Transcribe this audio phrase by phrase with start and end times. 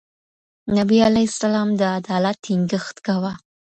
[0.77, 3.31] نبي علیه سلام د عدالت ټینګښت کاوه.